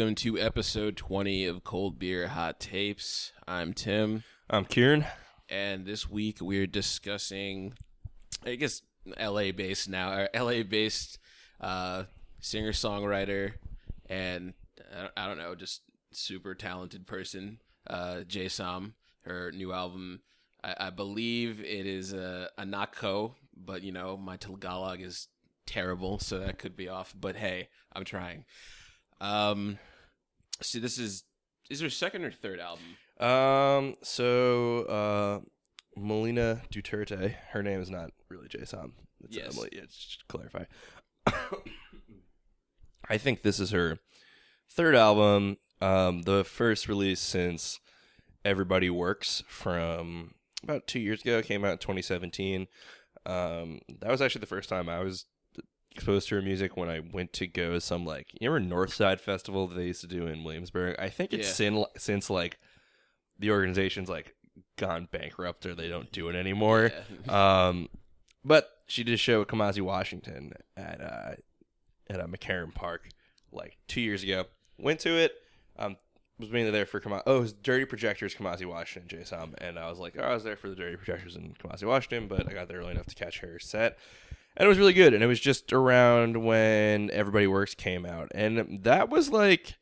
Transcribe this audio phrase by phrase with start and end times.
[0.00, 3.32] Welcome to episode 20 of Cold Beer Hot Tapes.
[3.46, 5.04] I'm Tim, I'm Kieran.
[5.50, 7.74] and this week we're discussing,
[8.42, 8.80] I guess,
[9.20, 11.18] LA based now, or LA based
[11.60, 12.04] uh,
[12.40, 13.52] singer songwriter
[14.08, 14.54] and
[14.90, 18.94] uh, I don't know, just super talented person, uh, Jay Som.
[19.26, 20.22] Her new album,
[20.64, 25.28] I, I believe it is a Anak Ko, but you know, my Tagalog is
[25.66, 27.14] terrible, so that could be off.
[27.14, 28.46] But hey, I'm trying.
[29.20, 29.78] Um,
[30.62, 31.24] see, this is
[31.70, 32.84] is her second or third album?
[33.20, 35.40] Um, so uh,
[35.96, 37.34] Melina Duterte.
[37.50, 38.92] Her name is not really Jason.
[39.24, 39.52] It's Yes.
[39.54, 39.68] Emily.
[39.72, 40.64] Yeah, just to clarify.
[43.08, 43.98] I think this is her
[44.70, 45.56] third album.
[45.80, 47.80] Um, the first release since
[48.44, 51.42] Everybody Works from about two years ago.
[51.42, 52.66] Came out in 2017.
[53.26, 55.26] Um, that was actually the first time I was
[55.94, 59.20] exposed to her music when I went to go to some like you remember Northside
[59.20, 60.96] Festival that they used to do in Williamsburg.
[60.98, 61.54] I think it's Yeah.
[61.54, 62.58] sin, since like
[63.38, 64.34] the organization's like
[64.76, 66.90] gone bankrupt or they don't do it anymore.
[67.26, 67.66] Yeah.
[67.68, 67.88] Um,
[68.44, 71.32] but she did a show with Kamasi Washington at uh,
[72.08, 73.08] at uh, McCarren Park
[73.52, 74.44] like two years ago.
[74.78, 75.32] Went to it.
[75.78, 75.96] Um,
[76.38, 77.22] was mainly there for Kamasi.
[77.26, 80.32] Oh, it was Dirty Projectors, Kamasi Washington, Jay Som, and I was like, oh, I
[80.32, 83.06] was there for the Dirty Projectors and Kamasi Washington, but I got there early enough
[83.06, 83.98] to catch her set,
[84.56, 85.14] and it was really good.
[85.14, 89.74] And it was just around when Everybody Works came out, and that was like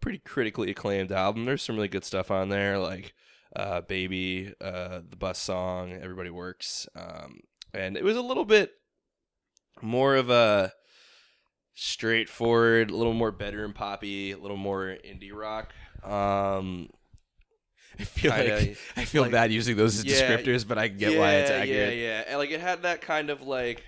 [0.00, 1.44] pretty critically acclaimed album.
[1.44, 3.12] There's some really good stuff on there, like
[3.56, 7.40] uh, Baby, uh, the Bus Song, Everybody Works, um,
[7.74, 8.72] and it was a little bit
[9.82, 10.72] more of a
[11.74, 15.72] straightforward, a little more bedroom poppy, a little more indie rock.
[16.02, 16.88] Um,
[17.98, 20.88] I feel kinda- like I feel like- bad using those as Yeah, descriptors, but I
[20.88, 21.96] get why it's yeah, accurate.
[21.98, 23.82] Yeah, yeah, and like it had that kind of like,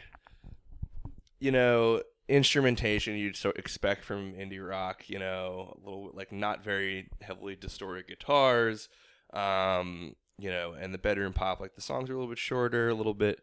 [1.42, 5.08] you know, instrumentation you'd so expect from indie rock.
[5.08, 8.88] You know, a little like not very heavily distorted guitars.
[9.32, 12.88] Um, you know, and the bedroom pop, like the songs are a little bit shorter,
[12.88, 13.40] a little bit,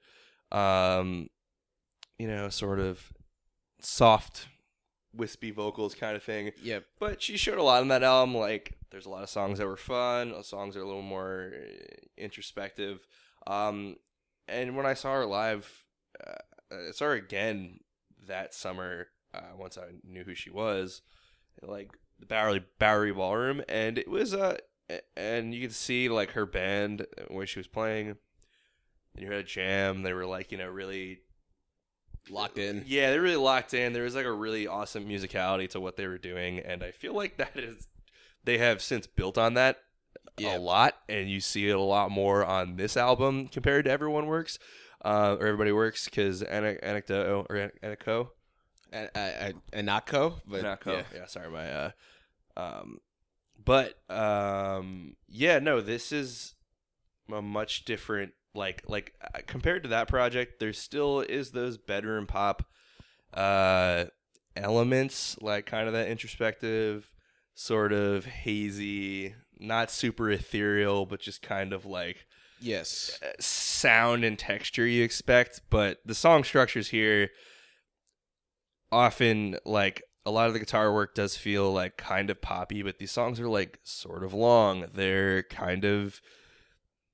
[0.51, 1.29] um,
[2.17, 3.11] you know, sort of
[3.81, 4.47] soft,
[5.13, 6.51] wispy vocals kind of thing.
[6.61, 8.35] yeah But she showed a lot on that album.
[8.35, 10.33] Like, there's a lot of songs that were fun.
[10.33, 12.99] uh, Songs that are a little more uh, introspective.
[13.47, 13.97] Um,
[14.47, 15.85] and when I saw her live,
[16.25, 16.35] uh,
[16.71, 17.79] I saw her again
[18.29, 19.07] that summer.
[19.33, 21.03] Uh, once I knew who she was,
[21.61, 24.57] like the Bowery Bowery Ballroom, and it was uh,
[24.89, 28.07] a- and you could see like her band where she was playing.
[28.09, 28.17] And
[29.25, 30.01] you had a jam.
[30.01, 31.19] They were like, you know, really
[32.29, 32.83] Locked in.
[32.85, 33.93] yeah, they're really locked in.
[33.93, 37.13] There was like a really awesome musicality to what they were doing, and I feel
[37.13, 37.87] like that is
[38.43, 39.77] they have since built on that
[40.37, 40.57] Yeah.
[40.57, 44.27] a lot, and you see it a lot more on this album compared to Everyone
[44.27, 44.59] Works
[45.03, 48.29] uh, or Everybody Works because Anecdote or An- Anaco,
[48.93, 51.03] A- a- a- Anako, but Anaco, yeah.
[51.15, 51.25] yeah.
[51.27, 51.91] sorry, my uh,
[52.57, 52.99] um,
[53.63, 56.55] but um, yeah, no, this is
[57.31, 62.25] a much different like like uh, compared to that project there still is those bedroom
[62.25, 62.63] pop
[63.35, 64.05] uh
[64.55, 67.13] elements like kind of that introspective
[67.53, 72.25] sort of hazy not super ethereal but just kind of like
[72.61, 73.19] Yes.
[73.39, 77.29] sound and texture you expect but the song structures here
[78.91, 82.97] often like a lot of the guitar work does feel like kind of poppy but
[82.99, 86.21] these songs are like sort of long they're kind of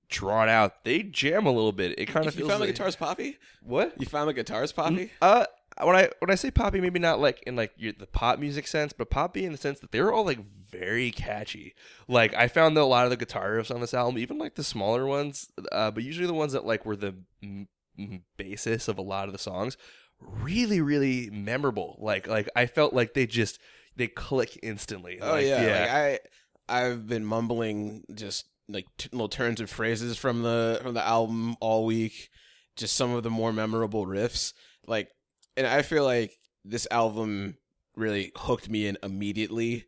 [0.07, 2.75] drawn out they jam a little bit it kind of you feels found the like,
[2.75, 3.37] guitars poppy?
[3.61, 5.11] what You found the guitars poppy?
[5.21, 5.45] uh
[5.81, 8.67] when I when I say poppy, maybe not like in like your, the pop music
[8.67, 11.73] sense, but poppy in the sense that they were all like very catchy.
[12.07, 14.55] Like I found that a lot of the guitar riffs on this album, even like
[14.55, 17.67] the smaller ones, uh, but usually the ones that like were the m-
[17.99, 19.75] m- basis of a lot of the songs,
[20.19, 21.97] really really memorable.
[21.99, 23.59] Like like I felt like they just
[23.97, 25.19] they click instantly.
[25.21, 30.17] Oh Like, yeah, Like, I I've been mumbling just like t- little turns of phrases
[30.17, 32.29] from the from the album all week.
[32.75, 34.51] Just some of the more memorable riffs,
[34.85, 35.07] like,
[35.57, 37.57] and I feel like this album
[37.95, 39.85] really hooked me in immediately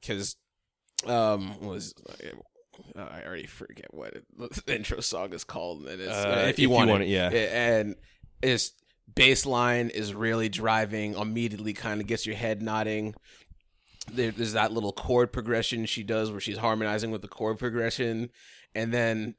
[0.00, 0.36] because
[1.06, 1.94] um was
[2.96, 5.86] uh, I already forget what it, the intro song is called.
[5.86, 7.28] And it's, Uh, if you want, it, yeah.
[7.30, 7.96] and
[8.42, 8.72] it's
[9.14, 13.14] bass line is really driving immediately kind of gets your head nodding
[14.12, 18.30] there, there's that little chord progression she does where she's harmonizing with the chord progression
[18.74, 19.34] and then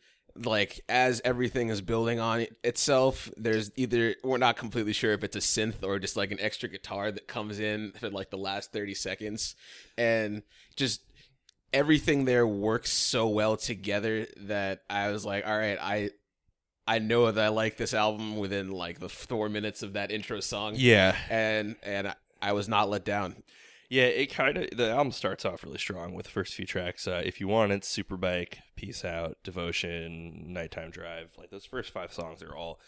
[0.45, 5.35] like as everything is building on itself there's either we're not completely sure if it's
[5.35, 8.71] a synth or just like an extra guitar that comes in for like the last
[8.71, 9.55] 30 seconds.
[9.97, 10.43] And
[10.75, 11.01] just
[11.73, 16.09] everything there works so well together that i was like all right i
[16.87, 20.39] i know that i like this album within like the four minutes of that intro
[20.39, 20.73] song.
[20.75, 21.15] Yeah.
[21.29, 23.35] and and I, I was not let down
[23.89, 27.07] Yeah, it kind of the album starts off really strong with the first few tracks.
[27.07, 31.31] Uh, if you want it, Superbike, Peace Out, Devotion, Nighttime Drive.
[31.37, 32.79] Like those first five songs are all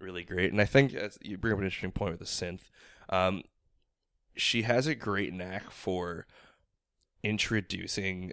[0.00, 0.50] really great.
[0.50, 2.70] And I think you bring up an interesting point with the synth.
[3.08, 3.42] Um,
[4.36, 6.26] she has a great knack for
[7.22, 8.32] introducing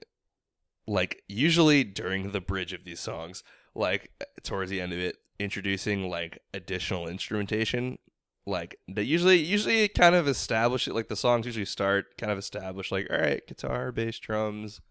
[0.87, 3.43] like usually during the bridge of these songs,
[3.75, 4.11] like
[4.43, 7.99] towards the end of it, introducing like additional instrumentation
[8.45, 12.37] like they usually usually kind of establish it like the songs usually start kind of
[12.37, 14.81] establish like all right guitar bass drums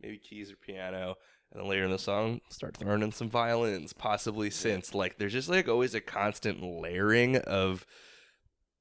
[0.00, 1.14] maybe keys or piano
[1.52, 4.94] and then later in the song start throwing in some violins possibly synths.
[4.94, 7.86] Like there's just like always a constant layering of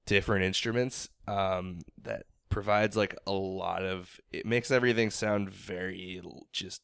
[0.06, 6.22] different instruments um that provides like a lot of it makes everything sound very
[6.54, 6.81] just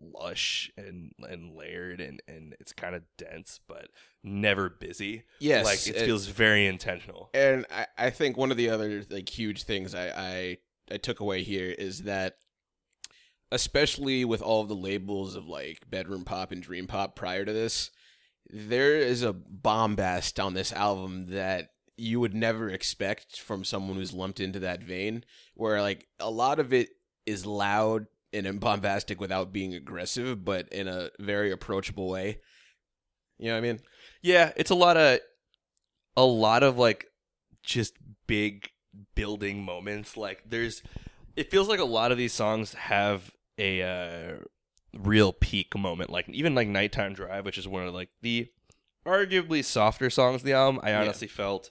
[0.00, 3.88] lush and and layered and and it's kind of dense but
[4.24, 5.24] never busy.
[5.40, 7.30] Yes, like it it- feels very intentional.
[7.34, 10.58] And I, I think one of the other like huge things I, I
[10.90, 12.36] I took away here is that
[13.52, 17.52] especially with all of the labels of like bedroom pop and dream pop prior to
[17.52, 17.90] this,
[18.48, 24.12] there is a bombast on this album that you would never expect from someone who's
[24.14, 25.24] lumped into that vein
[25.54, 26.88] where like a lot of it
[27.26, 32.38] is loud and bombastic without being aggressive but in a very approachable way.
[33.38, 33.80] You know what i mean?
[34.22, 35.20] Yeah it's a lot of
[36.16, 37.06] a lot of like
[37.62, 37.94] just
[38.26, 38.70] big
[39.14, 40.16] building moments.
[40.16, 40.82] Like there's
[41.36, 44.32] it feels like a lot of these songs have a uh,
[44.98, 46.10] real peak moment.
[46.10, 48.48] Like even like nighttime drive which is one of like the
[49.06, 51.00] arguably softer songs of the album i Yeah.
[51.00, 51.70] honestly felt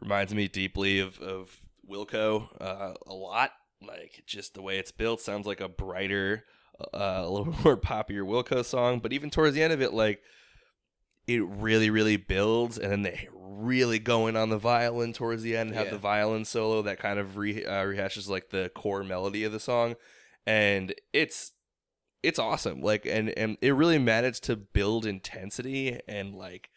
[0.00, 3.50] reminds me deeply of of wilco uh, a lot
[3.86, 6.44] like just the way it's built sounds like a brighter
[6.92, 10.22] uh, a little more poppier wilco song but even towards the end of it like
[11.26, 15.56] it really really builds and then they really go in on the violin towards the
[15.56, 15.92] end and have Yeah.
[15.92, 19.60] the violin solo that kind of re- uh, rehashes like the core melody of the
[19.60, 19.96] song
[20.46, 21.52] and it's
[22.22, 26.70] it's awesome like and and it really managed to build intensity and like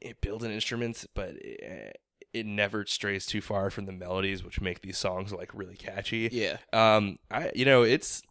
[0.00, 1.98] it build in instruments but it,
[2.32, 6.28] it never strays too far from the melodies which make these songs like really catchy.
[6.32, 6.56] Yeah.
[6.72, 8.22] Um i you know it's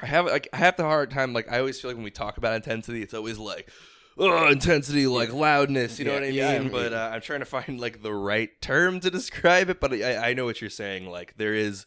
[0.00, 2.10] i have like i have the hard time like i always feel like when we
[2.12, 3.68] talk about intensity it's always like
[4.16, 6.36] oh intensity like loudness you know Yeah, what i mean?
[6.36, 9.80] Yeah, I but uh, i'm trying to find like the right term to describe it
[9.80, 11.84] but I, I know what you're saying like there is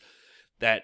[0.59, 0.83] that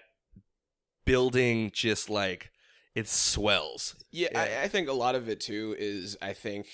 [1.04, 2.50] building just like
[2.94, 3.94] it swells.
[4.10, 4.40] Yeah, Yeah.
[4.60, 6.66] I, I think a lot of it too is I think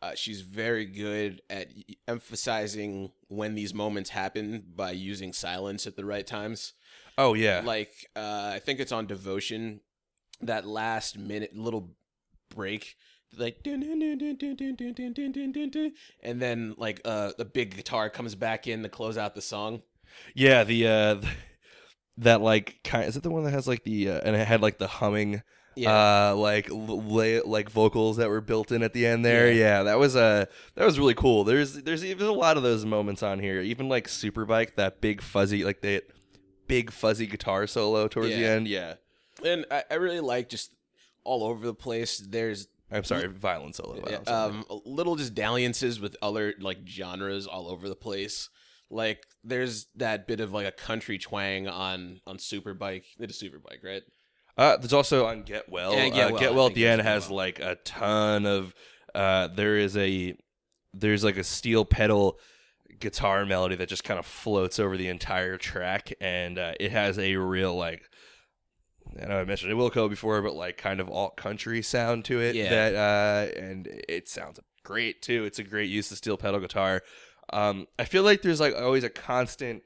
[0.00, 1.68] uh, she's very good at
[2.06, 6.74] emphasizing when these moments happen by using silence at the right times.
[7.16, 9.80] Oh yeah, like uh, I think it's on Devotion
[10.40, 11.96] that last minute little
[12.54, 12.96] break
[13.36, 13.62] like
[16.22, 19.82] and then like uh the big guitar comes back in to close out the song
[20.34, 21.20] yeah the uh
[22.16, 24.62] that like kind is it the one that has like the uh, and it had
[24.62, 25.42] like the humming
[25.86, 29.60] uh like l- lay, like vocals that were built in at the end there Yeah.
[29.78, 32.84] yeah, that was uh that was really cool there's there's even a lot of those
[32.84, 36.04] moments on here even like superbike that big fuzzy like that
[36.66, 38.94] big fuzzy guitar solo towards the end yeah
[39.44, 40.72] and I, I really like just
[41.24, 42.18] all over the place.
[42.18, 44.50] There's i'm sorry violin solo Yeah, I'm sorry.
[44.54, 48.48] um, little just dalliances with other like genres all over the place.
[48.90, 53.04] Like there's that bit of like a country twang on on Superbike.
[53.20, 54.02] It is Superbike, right?
[54.58, 55.94] Uh, there's also on Get Well.
[55.94, 57.36] Yeah, Get uh, Well, Get I Well at think the it's end Get has Well.
[57.36, 58.74] like a ton of.
[59.14, 60.36] Uh, there is a
[60.92, 62.38] there's like a steel pedal
[62.98, 67.18] guitar melody that just kind of floats over the entire track, and uh, it has
[67.18, 68.02] a real like.
[69.22, 72.40] I know I mentioned it Wilco before, but like kind of alt country sound to
[72.40, 72.54] it.
[72.54, 72.68] Yeah.
[72.68, 75.44] That uh, and it sounds great too.
[75.44, 77.02] It's a great use of steel pedal guitar.
[77.52, 79.82] Um, I feel like there's like always a constant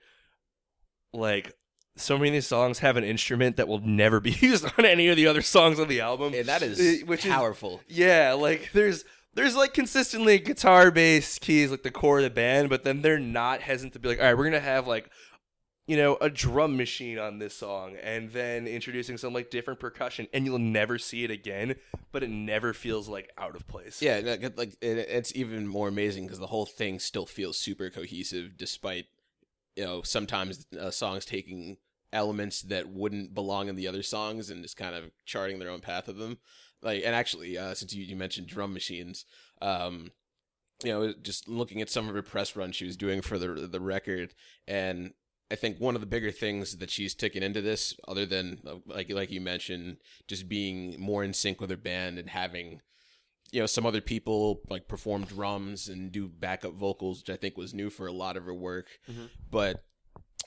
[1.13, 1.53] like
[1.97, 5.09] so many of these songs have an instrument that will never be used on any
[5.09, 6.35] of the other songs on the album.
[6.35, 7.81] And that is which is powerful.
[7.89, 12.69] yeah, like there's there's like consistently guitar, bass, keys, like the core of the band,
[12.69, 15.11] but then they're not hesitant to be like, all right, we're gonna have like
[15.87, 20.27] you know a drum machine on this song, and then introducing some like different percussion,
[20.33, 21.75] and you'll never see it again,
[22.11, 24.01] but it never feels like out of place.
[24.01, 27.91] yeah, like, like it, it's even more amazing because the whole thing still feels super
[27.91, 29.07] cohesive, despite
[29.77, 31.77] you know sometimes uh, songs taking
[32.13, 35.81] elements that wouldn't belong in the other songs and just kind of charting their own
[35.81, 36.39] path of them.
[36.83, 39.25] Like, and actually, uh, since you, you mentioned drum machines,
[39.63, 40.11] um,
[40.85, 43.67] you know, just looking at some of her press run she was doing for the
[43.67, 44.35] the record,
[44.67, 45.13] and
[45.51, 48.77] I think one of the bigger things that she's taken into this, other than uh,
[48.87, 52.81] like like you mentioned, just being more in sync with her band and having,
[53.53, 57.57] you know, some other people like perform drums and do backup vocals, which I think
[57.57, 58.87] was new for a lot of her work.
[59.09, 59.29] Mhm.
[59.51, 59.85] But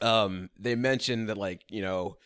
[0.01, 2.17] um, they mentioned that like you know,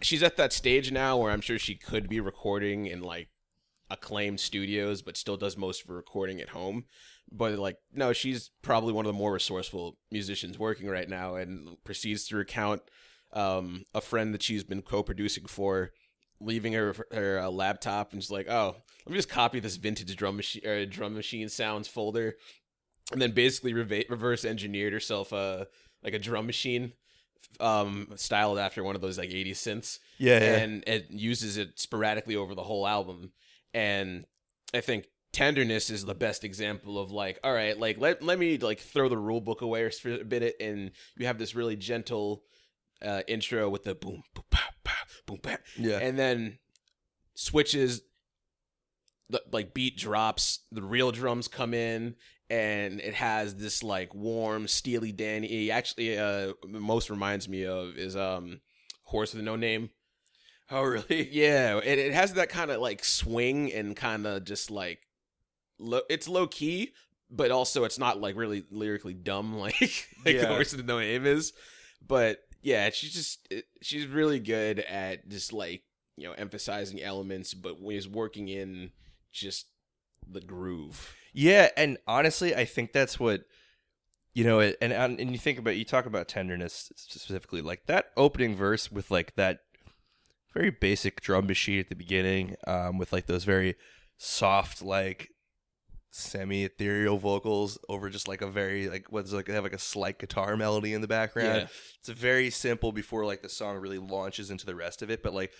[0.00, 3.28] she's at that stage now where I'm sure she could be recording in like
[3.90, 6.84] acclaimed studios, but still does most of her recording at home.
[7.30, 11.76] But like, no, she's probably one of the more resourceful musicians working right now, and
[11.84, 12.82] proceeds to recount
[13.32, 15.92] um, a friend that she's been co-producing for
[16.42, 20.14] leaving her her uh, laptop and just like, oh, let me just copy this vintage
[20.16, 22.36] drum machine uh, drum machine sounds folder,
[23.12, 25.66] and then basically reva- reverse engineered herself a
[26.02, 26.92] like a drum machine
[27.60, 29.98] um styled after one of those like 80s synths.
[30.18, 30.56] Yeah, yeah.
[30.56, 33.32] and it uses it sporadically over the whole album.
[33.74, 34.26] And
[34.74, 38.58] i think tenderness is the best example of like all right like let, let me
[38.58, 42.44] like throw the rule book away for a bit and you have this really gentle
[43.02, 45.98] uh, intro with the boom boom pow, pow, boom pow, yeah.
[45.98, 46.58] and then
[47.34, 48.02] switches
[49.30, 52.14] the like beat drops the real drums come in
[52.50, 58.14] and it has this like warm steely danny actually uh most reminds me of is
[58.14, 58.60] um
[59.04, 59.88] horse with no name
[60.70, 61.28] oh, really?
[61.32, 65.08] yeah it, it has that kind of like swing and kind of just like
[65.78, 66.92] low it's low key
[67.30, 70.46] but also it's not like really lyrically dumb like like Yeah.
[70.48, 71.54] horse with no name is
[72.06, 75.82] but yeah she's just it, she's really good at just like
[76.16, 78.90] you know emphasizing elements but he's working in
[79.32, 79.66] just
[80.30, 83.44] the groove Yeah, and honestly, I think that's what
[84.34, 84.60] you know.
[84.60, 88.92] And and, and you think about you talk about tenderness specifically, like that opening verse
[88.92, 89.60] with like that
[90.52, 93.76] very basic drum machine at the beginning, um, with like those very
[94.18, 95.30] soft like
[96.14, 99.78] semi ethereal vocals over just like a very like what's like they have like a
[99.78, 101.62] slight guitar melody in the background.
[101.62, 101.66] Yeah.
[102.00, 105.32] It's very simple before like the song really launches into the rest of it, but
[105.32, 105.52] like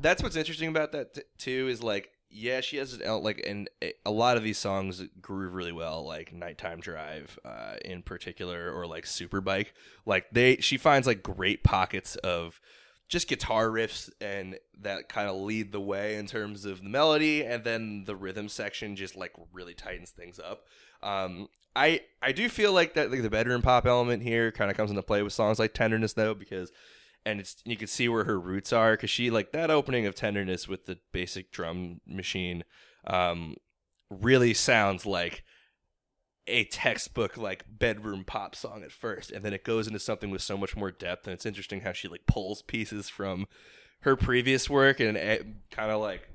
[0.00, 3.68] that's what's interesting about that t- too is like yeah she has an like and
[3.82, 8.70] a- a lot of these songs groove really well like nighttime drive uh in particular
[8.72, 9.68] or like superbike
[10.06, 12.60] like they she finds like great pockets of
[13.08, 17.44] just guitar riffs and that kind of lead the way in terms of the melody
[17.44, 20.66] and then the rhythm section just like really tightens things up.
[21.02, 24.76] Um i i do feel like that like the bedroom pop element here kind of
[24.76, 26.72] comes into play with songs like tenderness though because
[27.26, 30.14] and it's you can see where her roots are because she like that opening of
[30.14, 32.64] tenderness with the basic drum machine
[33.06, 33.54] um
[34.10, 35.44] really sounds like
[36.46, 40.42] a textbook like bedroom pop song at first and then it goes into something with
[40.42, 43.46] so much more depth and it's interesting how she like pulls pieces from
[44.00, 45.16] her previous work and
[45.70, 46.28] kind of like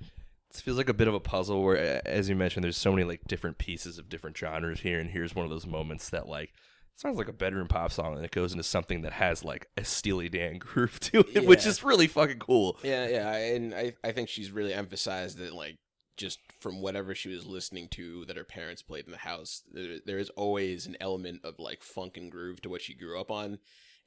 [0.00, 3.04] it feels like a bit of a puzzle where as you mentioned there's so many
[3.04, 6.52] like different pieces of different genres here and here's one of those moments that like
[6.96, 9.84] sounds like a bedroom pop song and it goes into something that has like a
[9.84, 12.78] steely dan groove to it which is really fucking cool.
[12.82, 15.76] Yeah yeah and i i think she's really emphasized that like
[16.18, 19.98] just from whatever she was listening to that her parents played in the house there,
[20.04, 23.30] there is always an element of like funk and groove to what she grew up
[23.30, 23.58] on.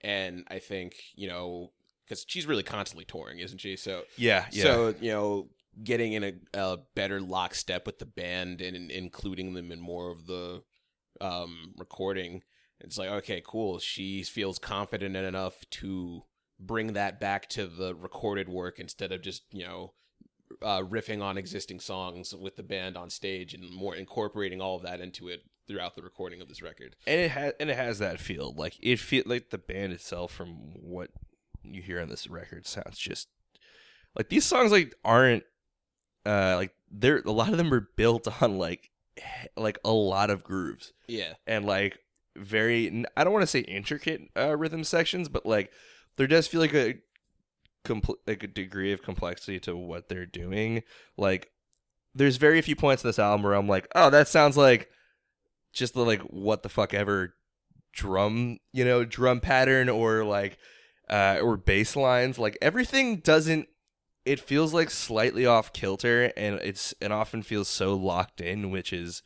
[0.03, 1.71] And i think you know
[2.05, 3.75] because she's really constantly touring isn't she?
[3.75, 4.63] So yeah yeah.
[4.63, 5.47] So you know,
[5.83, 10.11] getting in a, a better lockstep with the band and, in- including them in more
[10.11, 10.61] of the
[11.21, 12.43] um, recording,
[12.81, 13.79] it's like okay, cool.
[13.79, 16.23] She feels confident enough to
[16.59, 19.93] bring that back to the recorded work instead of just you know
[20.62, 24.84] uh, riffing on existing songs with the band on stage and more incorporating all of
[24.84, 26.96] that into it throughout the recording of this record.
[27.08, 28.53] and it has and it has that feel.
[28.53, 31.10] Like it feel like the band itself from what
[31.63, 33.27] you hear on this record sounds just
[34.15, 35.43] like these songs like aren't
[36.25, 38.89] uh like they're a lot of them are built on like
[39.55, 40.93] like a lot of grooves.
[41.08, 42.00] Yeah, and like
[42.36, 45.72] very I don't want to say intricate uh, rhythm sections but like
[46.17, 46.96] there does feel like a
[47.83, 50.83] compl- like a degree of complexity to what they're doing.
[51.17, 51.51] Like
[52.13, 54.89] there's very few points in this album where I'm like oh that sounds like
[55.73, 57.35] just the like what the fuck ever
[57.93, 60.57] drum you know drum pattern or like
[61.09, 62.38] uh or bass lines.
[62.38, 63.67] Like everything doesn't
[64.25, 68.93] it feels like slightly off kilter and it's it often feels so locked in which
[68.93, 69.23] is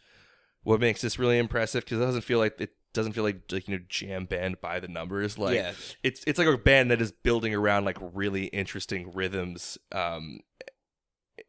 [0.64, 3.68] what makes this really impressive because it doesn't feel like it doesn't feel like like
[3.68, 5.38] you know jam band by the numbers.
[5.38, 5.74] Like yeah,
[6.04, 10.40] it's it's like a band that is building around like really interesting rhythms um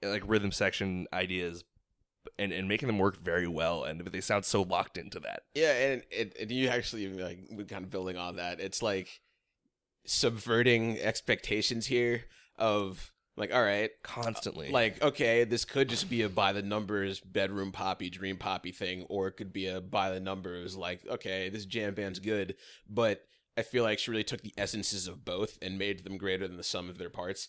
[0.03, 1.65] like rhythm section ideas
[2.39, 5.43] and and making them work very well and they sound so locked into that.
[5.55, 8.61] Yeah, and it, and you actually like kind of building on that.
[8.61, 9.21] It's like
[10.05, 12.25] subverting expectations here
[12.57, 17.21] of like, all right, constantly like okay, this could just be a by the numbers
[17.21, 21.49] bedroom poppy, dream poppy thing, or it could be a by the numbers like, okay,
[21.49, 22.57] this jam band's good,
[22.89, 23.23] but
[23.57, 26.57] I feel like she really took the essences of both and made them greater than
[26.57, 27.49] the sum of their parts.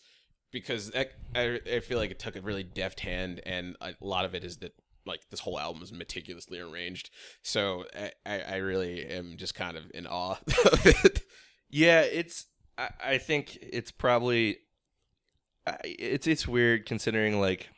[0.52, 4.24] Because that, I, I feel like it took a really deft hand, and a lot
[4.24, 4.74] of it is that
[5.06, 7.10] like this whole album is meticulously arranged.
[7.42, 10.38] So I, I, I really am just kind of in awe
[10.72, 11.22] of it.
[11.70, 12.46] Yeah, it's.
[12.78, 14.60] I, I think it's probably.
[15.84, 17.70] It's it's weird considering like.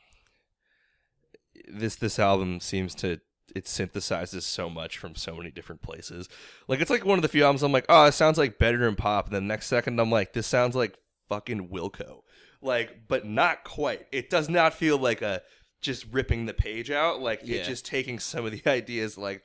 [1.68, 3.20] This this album seems to
[3.56, 6.30] it synthesizes so much from so many different places.
[6.68, 8.96] Like it's like one of the few albums I'm like, oh, it sounds like bedroom
[8.96, 9.26] pop.
[9.26, 10.96] And then the next second I'm like, this sounds like
[11.28, 12.22] fucking Wilco.
[12.62, 14.06] Like, but not quite.
[14.12, 15.42] It does not feel like a
[15.82, 17.22] just ripping the page out.
[17.22, 17.58] Like Yeah.
[17.58, 19.44] it's just taking some of the ideas like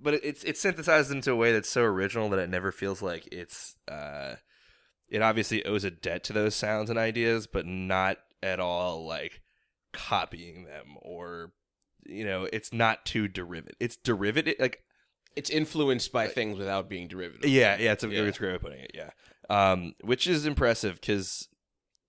[0.00, 3.28] but it's it's synthesized into a way that's so original that it never feels like
[3.32, 4.34] it's uh
[5.08, 9.40] it obviously owes a debt to those sounds and ideas but not at all like
[9.92, 11.52] copying them or
[12.04, 14.82] you know it's not too derivative it's derivative like
[15.36, 17.48] It's influenced by things without being derivative.
[17.48, 18.22] yeah yeah it's a, Yeah.
[18.22, 19.10] it's a great way of putting it yeah
[19.50, 21.48] um which is impressive because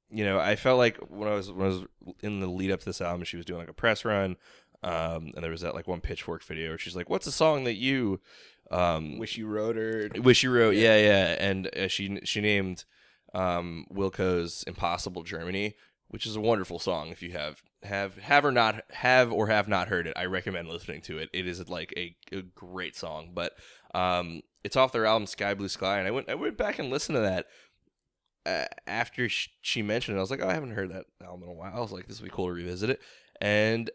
[0.10, 1.84] you know i felt like when i was when i was
[2.22, 4.36] in the lead up to this album she was doing like a press run
[4.84, 7.64] um and there was that like one pitchfork video where she's like what's a song
[7.66, 8.20] that you
[8.72, 10.10] um Wish you wrote her.
[10.16, 12.86] Wish you wrote, yeah, yeah, and uh, she she named
[13.34, 15.76] um, Wilco's "Impossible Germany,"
[16.08, 17.10] which is a wonderful song.
[17.10, 20.68] If you have have have or not have or have not heard it, I recommend
[20.68, 21.30] listening to it.
[21.34, 23.54] It is like a, a great song, but
[23.94, 26.90] um, it's off their album Sky Blue Sky, and I went I went back and
[26.90, 27.46] listened to that.
[28.46, 31.44] Uh, after sh- she mentioned it, I was like, oh, I haven't heard that album
[31.44, 31.74] in a while.
[31.76, 33.02] I was like, this would be cool to revisit it,
[33.42, 33.90] and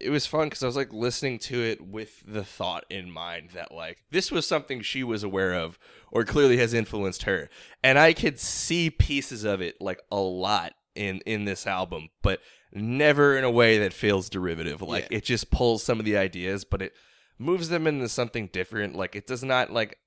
[0.00, 3.50] it was fun because I was like listening to it with the thought in mind
[3.54, 5.78] that like this was something she was aware of
[6.12, 7.48] or clearly has influenced her,
[7.82, 12.40] and I could see pieces of it like a lot in in this album, but
[12.72, 14.82] never in a way that feels derivative.
[14.82, 15.18] Like Yeah.
[15.18, 16.92] it just pulls some of the ideas, but it
[17.38, 18.94] moves them into something different.
[18.94, 19.98] Like it does not like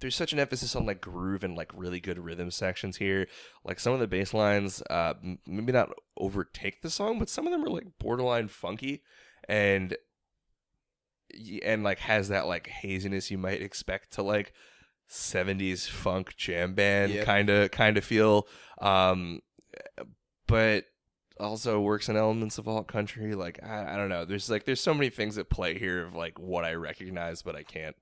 [0.00, 3.26] there's such an emphasis on like groove and like really good rhythm sections here.
[3.64, 5.12] Like some of the bass lines, uh,
[5.46, 9.02] maybe not overtake the song, but some of them are like borderline funky
[9.50, 9.96] and
[11.64, 14.52] and like has that like haziness you might expect to like
[15.10, 18.46] 70s funk jam band kind of kind of feel.
[18.80, 19.40] Um
[20.46, 20.84] but
[21.40, 24.24] also works in elements of alt country like I, I don't know.
[24.24, 27.56] There's like there's so many things at play here of like what i recognize but
[27.56, 27.96] i can't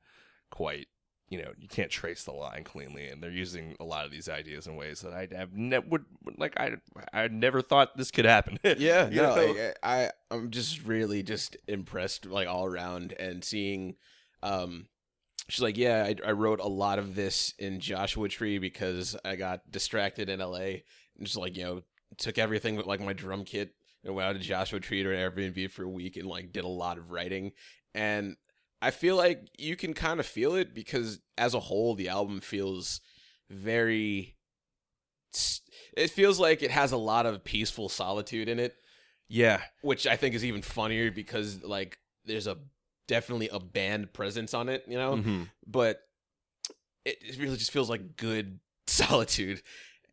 [0.50, 0.88] quite
[1.28, 4.28] you know you can't trace the line cleanly and they're using a lot of these
[4.28, 6.04] ideas in ways that i have ne- would
[6.36, 6.72] like i
[7.12, 8.58] i never thought this could happen.
[8.78, 13.96] Yeah, no, like, I I'm just really just impressed like all around and seeing
[14.42, 14.86] um
[15.48, 19.36] she's like, "Yeah, I, I wrote a lot of this in Joshua Tree because I
[19.36, 20.58] got distracted in LA
[21.16, 21.82] and just like, you know,
[22.16, 25.30] took everything with like my drum kit and went out to Joshua Tree or an
[25.30, 27.52] Airbnb for a week and like did a lot of writing.
[27.94, 28.36] And
[28.80, 32.40] I feel like you can kind of feel it because as a whole the album
[32.40, 33.00] feels
[33.50, 34.36] very
[35.96, 38.74] it feels like it has a lot of peaceful solitude in it
[39.28, 42.56] yeah which I think is even funnier because like there's a
[43.06, 45.48] definitely a band presence on it, you know, Mhm.
[45.66, 46.00] but
[47.06, 49.62] it, it really just feels like good solitude.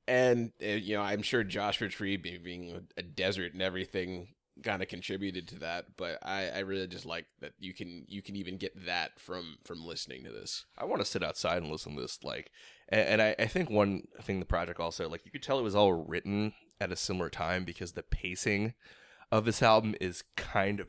[0.07, 4.29] And uh, you know, I'm sure Joshua Tree be- being a desert and everything
[4.63, 5.85] kind of contributed to that.
[5.97, 9.57] But I, I really just like that you can you can even get that from
[9.63, 10.65] from listening to this.
[10.77, 12.19] I want to sit outside and listen to this.
[12.23, 12.51] Like,
[12.89, 15.63] and, and I, I think one thing the project also like you could tell it
[15.63, 18.73] was all written at a similar time because the pacing
[19.31, 20.87] of this album is kind of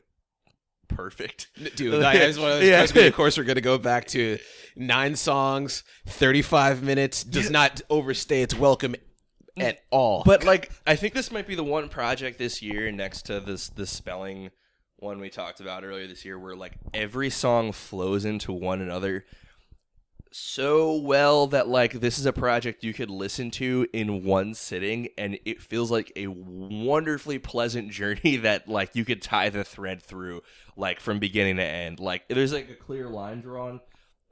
[0.87, 1.49] perfect.
[1.75, 2.77] Dude, I just want to Yeah.
[2.77, 4.37] trust me, of course, we're going to go back to
[4.75, 8.95] nine songs, 35 minutes, does not overstay its welcome
[9.61, 10.23] at all.
[10.25, 13.69] But like, I think this might be the one project this year next to this
[13.69, 14.51] the spelling
[14.97, 19.25] one we talked about earlier this year, where like every song flows into one another
[20.31, 25.07] so well that like this is a project you could listen to in one sitting
[25.17, 30.01] and it feels like a wonderfully pleasant journey that like you could tie the thread
[30.01, 30.41] through
[30.75, 33.79] like from beginning to end like there's like a clear line drawn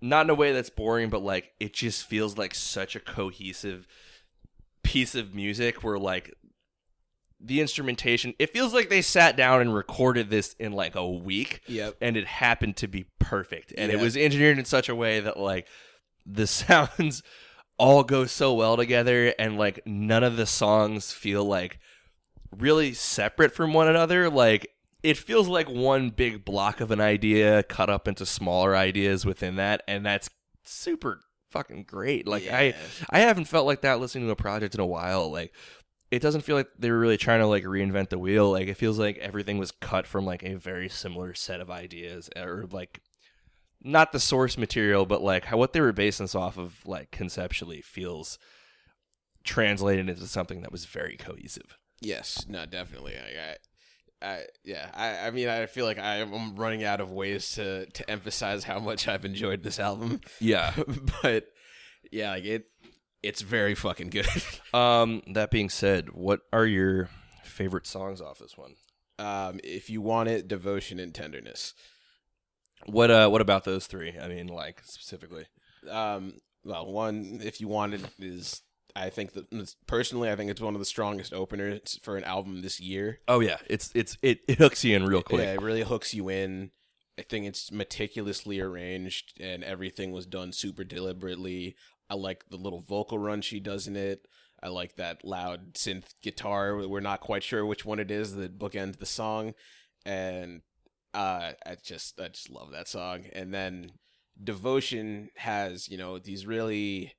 [0.01, 3.87] not in a way that's boring but like it just feels like such a cohesive
[4.85, 6.33] piece of music where like
[7.39, 11.61] the instrumentation it feels like they sat down and recorded this in like a week
[11.67, 11.95] Yep.
[12.01, 13.73] and it happened to be perfect.
[13.77, 15.67] And it was engineered in such a way that like
[16.25, 17.21] the sounds
[17.77, 21.77] all go so well together and like none of the songs feel like
[22.55, 24.29] really separate from one another.
[24.29, 24.69] Like
[25.03, 29.57] it feels like one big block of an idea cut up into smaller ideas within
[29.57, 30.29] that and that's
[30.63, 31.19] super
[31.55, 32.75] fucking great like i Yeah.
[33.09, 35.31] I haven't felt like that listening to a project in a while.
[35.31, 35.53] Like
[36.11, 38.51] it doesn't feel like they were really trying to like reinvent the wheel.
[38.51, 42.29] Like it feels like everything was cut from like a very similar set of ideas
[42.35, 43.01] or like
[43.81, 47.11] not the source material, but like how what they were basing this off of like
[47.11, 48.37] conceptually feels
[49.43, 51.77] translated into something that was very cohesive.
[52.01, 53.15] Yes, no, definitely.
[53.15, 53.55] I, I,
[54.21, 57.85] I yeah, I, I mean, I feel like I, I'm running out of ways to
[57.85, 60.21] to emphasize how much I've enjoyed this album.
[60.39, 60.73] Yeah.
[61.21, 61.47] but
[62.11, 62.65] yeah, like it,
[63.21, 64.27] it's very fucking good.
[64.73, 67.09] Um, that being said, what are your
[67.43, 68.75] favorite songs off this one?
[69.19, 71.73] um, if you want it, devotion and tenderness.
[72.85, 74.13] What uh, what about those three?
[74.19, 75.45] I mean, like specifically.
[75.89, 78.61] Um, well, one, if you want it, is
[78.95, 82.61] I think that personally, I think it's one of the strongest openers for an album
[82.61, 83.19] this year.
[83.27, 85.41] Oh yeah, it's it's it, it hooks you in real quick.
[85.41, 86.71] Yeah, it really hooks you in.
[87.19, 91.75] I think it's meticulously arranged and everything was done super deliberately.
[92.09, 94.27] I like the little vocal run she does in it.
[94.61, 96.87] I like that loud synth guitar.
[96.87, 99.53] We're not quite sure which one it is that bookends the song,
[100.05, 100.61] and
[101.13, 103.25] uh, I just I just love that song.
[103.33, 103.91] And then
[104.41, 107.13] Devotion has you know these really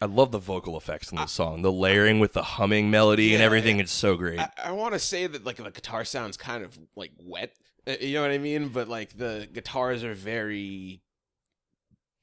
[0.00, 3.42] I love the vocal effects in the song, the layering with the humming melody and
[3.42, 3.80] everything.
[3.80, 4.38] It's so great.
[4.38, 7.52] I, I want to say that like the guitar sounds kind of like wet.
[7.86, 8.68] uh, You know what I mean?
[8.68, 11.02] But like the guitars are very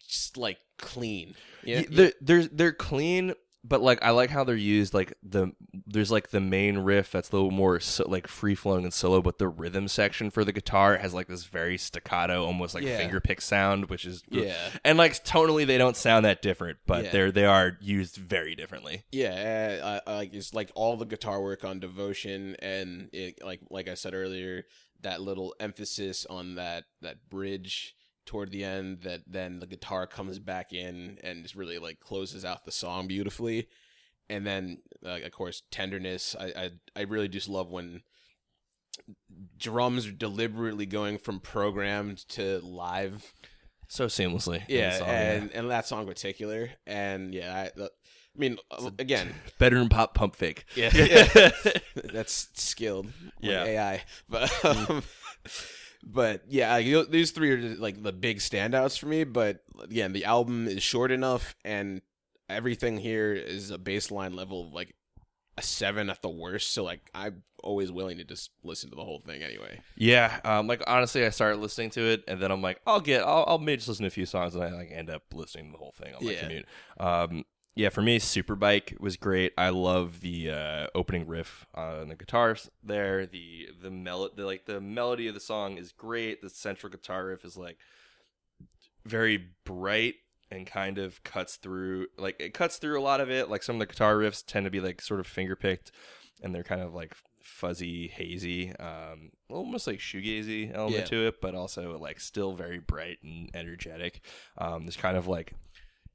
[0.07, 1.35] just like clean.
[1.63, 3.33] Yeah, they're, they're they're clean,
[3.67, 4.93] but like I like how they're used.
[4.93, 5.51] Like the
[5.87, 9.21] there's like the main riff that's a little more so, like free flowing and solo,
[9.21, 12.97] but the rhythm section for the guitar has like this very staccato, almost like Yeah.
[12.97, 17.05] finger pick sound, which is yeah, And like tonally, they don't sound that different, but
[17.05, 17.11] Yeah.
[17.11, 19.03] they're they are used very differently.
[19.11, 19.99] yeah.
[20.05, 23.87] I, I like it's like all the guitar work on Devotion, and it, like like
[23.87, 24.63] I said earlier,
[25.01, 30.39] that little emphasis on that that bridge toward the end that then the guitar comes
[30.39, 33.67] back in and just really like closes out the song beautifully
[34.29, 38.01] and then uh, of course tenderness I, I i really just love when
[39.57, 43.33] drums are deliberately going from programmed to live
[43.87, 44.63] So seamlessly.
[44.67, 47.87] yeah song, and and that song in particular and yeah i, I
[48.35, 48.57] mean
[48.97, 50.65] again bedroom pop pump fake.
[50.75, 51.51] yeah, yeah.
[52.13, 53.07] that's skilled
[53.39, 53.63] Yeah.
[53.63, 54.03] AI.
[54.27, 55.03] But um,
[56.05, 59.23] but yeah, these three are like the big standouts for me.
[59.23, 62.01] But again, the album is short enough, and
[62.47, 64.93] everything here is a baseline level of like
[65.57, 66.73] a seven at the worst.
[66.73, 69.79] So like, I'm always willing to just listen to the whole thing anyway.
[69.95, 73.23] Yeah, um, like honestly, I started listening to it, and then I'm like, I'll get,
[73.23, 75.67] I'll, I'll maybe just listen to a few songs, and I like end up listening
[75.67, 76.39] to the whole thing on my Yeah.
[76.41, 76.65] commute.
[76.99, 77.45] Um,
[77.77, 79.51] yeah, for me, Superbike was great.
[79.57, 83.25] I love the uh, opening riff on the guitars there.
[83.25, 86.41] The the mel, the, like the melody of the song is great.
[86.41, 87.77] The central guitar riff is like
[89.05, 90.15] very bright
[90.51, 93.49] and kind of cuts through, like it cuts through a lot of it.
[93.49, 95.91] Like some of the guitar riffs tend to be like sort of finger picked,
[96.41, 101.05] and they're kind of like fuzzy, hazy, um, almost like shoegazy element Yeah.
[101.05, 104.21] to it, but also like still very bright and energetic.
[104.57, 105.53] Um, there's kind of like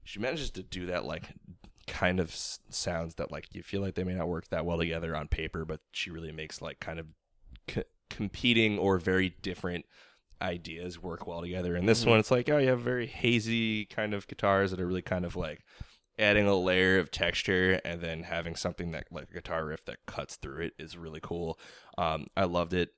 [0.04, 1.28] she manages to do that like
[1.87, 4.78] kind of s- sounds that like you feel like they may not work that well
[4.78, 7.06] together on paper, but she really makes like kind of
[7.74, 9.85] c- competing or very different
[10.42, 11.76] ideas work well together.
[11.76, 12.09] And this Mhm.
[12.09, 15.24] one, it's like oh, you have very hazy kind of guitars that are really kind
[15.24, 15.61] of like
[16.18, 19.98] adding a layer of texture and then having something that like a guitar riff that
[20.06, 21.59] cuts through it is really cool.
[21.98, 22.90] Um, I loved it,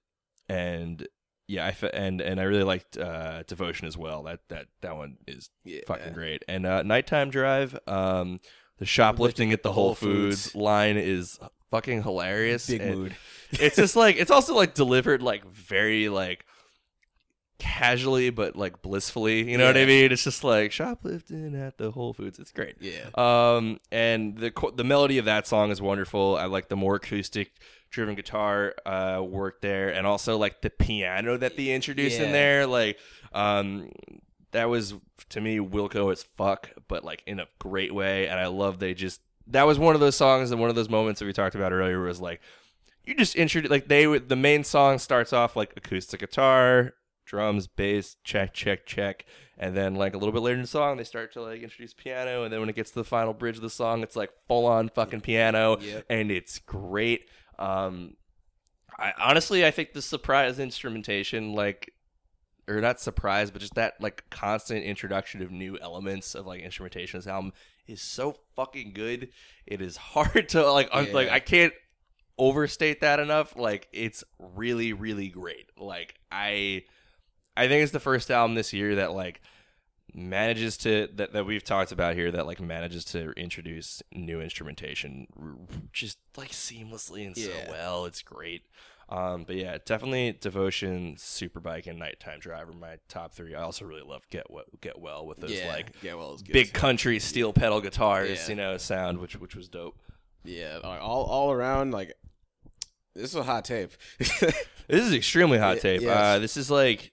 [0.49, 1.07] and
[1.49, 4.23] yeah, I and and I really liked uh, Devotion as well.
[4.23, 6.45] That that that one is Yeah, fucking great.
[6.49, 8.41] And uh, Nighttime Drive, um,
[8.79, 11.39] the shoplifting at the Whole Foods, line is
[11.73, 12.69] fucking hilarious.
[12.69, 13.17] Big and mood.
[13.51, 16.47] it's just like it's also like delivered like very like
[17.59, 19.51] casually but like blissfully.
[19.51, 20.13] You know what I mean?
[20.13, 22.39] It's just like shoplifting at the Whole Foods.
[22.39, 22.77] It's great.
[22.81, 23.09] Yeah.
[23.15, 26.37] Um, and the the melody of that song is wonderful.
[26.37, 27.53] I like the more acoustic
[27.91, 32.67] driven guitar uh work there, and also like the piano that they introduced in there.
[32.67, 32.99] Like,
[33.33, 33.91] um,
[34.51, 34.95] that was
[35.31, 38.29] to me Wilco as fuck, but like in a great way.
[38.29, 40.89] And I love they just that was one of those songs and one of those
[40.89, 42.41] moments that we talked about earlier was like
[43.05, 46.95] you just introduce like they would the main song starts off like acoustic guitar
[47.27, 49.25] drums bass check check check
[49.59, 51.95] and then like a little bit later in the song they start to like introduce
[51.95, 54.31] piano and then when it gets to the final bridge of the song it's like
[54.49, 56.05] full on fucking piano Yep.
[56.11, 57.29] and it's great
[57.59, 58.15] um
[58.99, 61.93] i honestly i think the surprise instrumentation like
[62.69, 67.19] or not surprised, but just that like constant introduction of new elements of like instrumentation.
[67.19, 67.53] This album
[67.87, 69.29] is so fucking good.
[69.67, 71.73] It is hard to like un- like i can't
[72.39, 73.57] overstate that enough.
[73.57, 75.71] Like it's really really great.
[75.77, 76.85] Like i
[77.57, 79.41] i think it's the first album this year that like
[80.15, 85.27] manages to that, that we've talked about here that like manages to introduce new instrumentation
[85.93, 88.05] just like seamlessly and so well.
[88.05, 88.63] It's great
[89.09, 92.73] um but yeah definitely devotion superbike and nighttime Driver.
[92.73, 95.69] my top three i also really love get well get well with those yeah.
[95.69, 98.49] like yeah, well, big country steel pedal guitars Yeah.
[98.49, 99.99] you know sound which which was dope
[100.45, 102.15] Yeah, all all around, like
[103.15, 103.93] this is a hot tape.
[104.89, 106.01] This is extremely hot tape.
[106.03, 106.17] yes.
[106.17, 107.13] Uh, this is like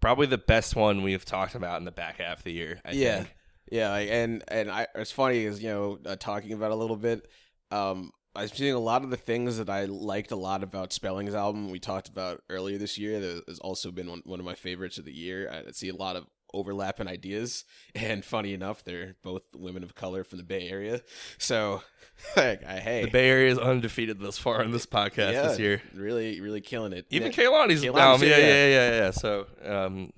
[0.00, 2.80] probably the best one we've talked about in the back half of the year.
[2.84, 3.34] I yeah, think.
[3.72, 6.96] yeah, like, and and I it's funny is you know uh, talking about a little
[6.96, 7.26] bit.
[7.70, 11.34] Um, I've seen a lot of the things that I liked a lot about Spellling's
[11.34, 11.70] album.
[11.70, 13.18] We talked about earlier this year.
[13.20, 15.50] That has also been one, one of my favorites of the year.
[15.50, 19.94] I see a lot of overlap in ideas, and funny enough, they're both women of
[19.94, 21.00] color from the Bay Area.
[21.36, 21.82] So,
[22.36, 25.58] like, I, hey, The Bay Area is undefeated thus far in this podcast yeah, this
[25.58, 25.82] year.
[25.94, 27.06] really, really killing it.
[27.10, 27.36] Even Yeah.
[27.38, 28.20] Kehlani's down.
[28.20, 28.36] Yeah, yeah.
[28.38, 29.10] yeah, yeah, yeah.
[29.10, 30.10] So um,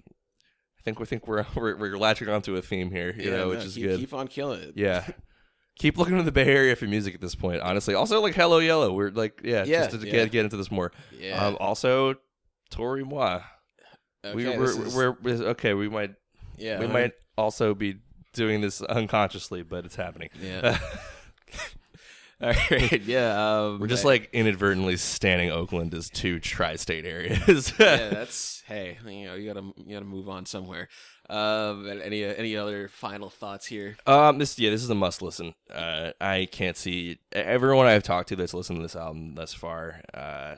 [0.78, 3.44] I think we think we're, we're we're latching onto a theme here, you Yeah, know,
[3.44, 4.00] no, which is keep, good.
[4.00, 4.72] Keep on killing it.
[4.76, 5.06] Yeah.
[5.80, 7.94] Keep looking to the Bay Area for music at this point, honestly.
[7.94, 8.92] Also, like Hello Yellow.
[8.92, 10.12] We're like, yeah, Yeah, just to yeah.
[10.12, 10.92] get get into this more.
[11.18, 11.42] yeah.
[11.44, 12.16] Um, also,
[12.70, 13.40] Toro y Moi.
[14.22, 15.72] okay, we, we're, is- we're, we're okay.
[15.72, 16.14] We might
[16.58, 17.96] yeah, we might also be
[18.34, 20.28] doing this unconsciously, but it's happening.
[20.40, 20.78] Yeah.
[22.42, 23.02] All right.
[23.02, 23.58] Yeah.
[23.60, 27.74] Um, We're just like inadvertently standing Oakland as two tri-state areas.
[27.78, 28.08] yeah.
[28.08, 28.96] That's hey.
[29.04, 30.88] You know, you gotta you gotta move on somewhere.
[31.28, 31.86] Um.
[32.02, 33.98] Any any other final thoughts here?
[34.06, 35.54] Um, this yeah, this is a must listen.
[35.70, 40.00] Uh, I can't see everyone I've talked to that's listened to this album thus far.
[40.14, 40.56] Uh,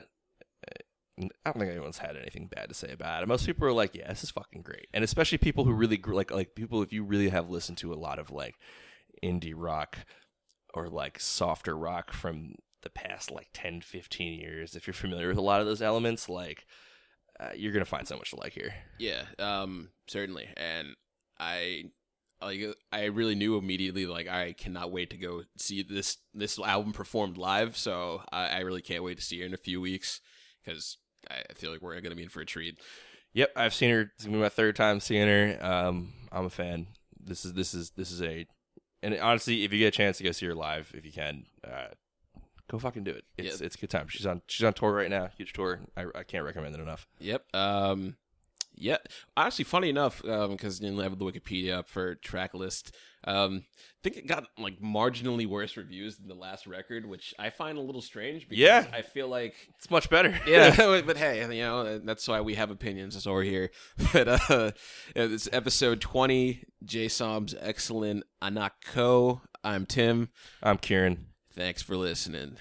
[1.19, 3.27] I don't think anyone's had anything bad to say about it.
[3.27, 6.31] Most people are like, "Yeah, this is fucking great," and especially people who really like
[6.31, 8.55] like people if you really have listened to a lot of like
[9.21, 9.97] indie rock
[10.73, 15.37] or like softer rock from the past like 10 15 years if you're familiar with
[15.37, 16.65] a lot of those elements like
[17.39, 19.23] uh, you're gonna find so much to like here Yeah.
[19.39, 19.89] Um.
[20.07, 20.49] Certainly.
[20.55, 20.95] And
[21.39, 21.85] I.
[22.41, 26.91] Like I really knew immediately, like I cannot wait to go see this this album
[26.91, 27.77] performed live.
[27.77, 30.19] So I, I really can't wait to see her in a few weeks
[30.61, 30.97] because
[31.31, 32.77] I feel like we're gonna be in for a treat.
[33.31, 34.11] Yep, I've seen her.
[34.15, 35.57] It's gonna be my third time seeing her.
[35.61, 36.87] Um, I'm a fan.
[37.17, 38.45] This is this is this is a,
[39.03, 41.45] and honestly, if you get a chance to go see her live, if you can,
[41.63, 41.87] uh,
[42.71, 43.25] go fucking do it.
[43.37, 43.65] It's Yeah.
[43.67, 44.07] it's a good time.
[44.07, 45.81] She's on she's on tour right now, huge tour.
[45.95, 47.07] I, I can't recommend it enough.
[47.19, 47.45] Yep.
[47.53, 48.15] Um,
[48.75, 48.97] yeah.
[49.37, 52.95] Actually, funny enough, because you know, I have the Wikipedia up for track list.
[53.25, 57.49] Um, I think it got like marginally worse reviews than the last record, which I
[57.51, 58.49] find a little strange.
[58.49, 58.85] Because Yeah.
[58.91, 59.55] I feel like.
[59.77, 60.37] It's much better.
[60.47, 63.13] Yeah, but hey, you know that's why we have opinions.
[63.13, 63.69] That's why we're here.
[64.13, 64.71] But uh,
[65.15, 66.63] is episode twenty.
[66.83, 69.41] Jay Som's excellent Anak Ko.
[69.63, 70.29] I'm Tim.
[70.61, 71.27] I'm Kieran.
[71.53, 72.57] Thanks for listening.